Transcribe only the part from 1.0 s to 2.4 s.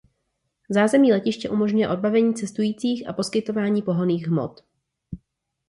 letiště umožňuje odbavení